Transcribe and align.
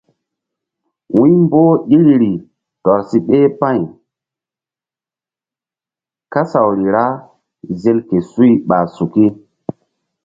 Wu̧y 1.15 1.31
mboh 1.43 1.73
iriri 1.97 2.33
tɔr 2.83 2.99
si 3.09 3.17
ɗeh 3.27 3.47
pa̧y 3.59 3.81
kasawri 6.33 6.85
ra 6.95 7.05
zel 7.81 7.99
ke 8.09 8.17
suy 8.31 8.53
ɓa 8.67 8.77
suki. 8.95 9.25